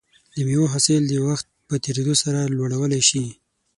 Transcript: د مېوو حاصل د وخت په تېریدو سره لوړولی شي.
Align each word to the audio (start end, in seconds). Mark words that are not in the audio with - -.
د 0.33 0.35
مېوو 0.47 0.71
حاصل 0.73 1.01
د 1.07 1.13
وخت 1.27 1.45
په 1.67 1.75
تېریدو 1.83 2.13
سره 2.23 2.39
لوړولی 2.55 3.01
شي. 3.09 3.23